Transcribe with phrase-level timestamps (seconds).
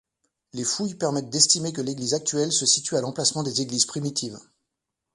[0.53, 4.39] Les fouilles permettent d'estimer que l'église actuelle se situe à l'emplacement des églises primitives.